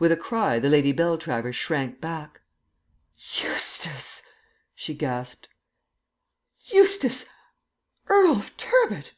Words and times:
With 0.00 0.10
a 0.10 0.16
cry 0.16 0.58
the 0.58 0.68
Lady 0.68 0.92
Beltravers 0.92 1.54
shrank 1.54 2.00
back. 2.00 2.40
"Eustace," 3.16 4.26
she 4.74 4.92
gasped 4.92 5.48
"Eustace, 6.64 7.26
Earl 8.08 8.32
of 8.38 8.56
Turbot!" 8.56 9.12